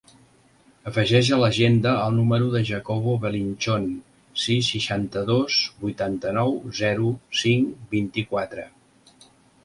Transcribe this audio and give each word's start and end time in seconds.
Afegeix 0.91 1.27
a 1.35 1.37
l'agenda 1.41 1.89
el 2.05 2.15
número 2.19 2.47
del 2.53 2.63
Jacobo 2.69 3.13
Belinchon: 3.25 3.85
sis, 4.43 4.69
seixanta-dos, 4.75 5.57
vuitanta-nou, 5.83 6.57
zero, 6.79 7.11
cinc, 7.43 7.77
vint-i-quatre. 7.93 8.65